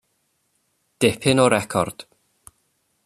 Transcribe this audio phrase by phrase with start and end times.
[0.99, 1.97] Dipyn o record.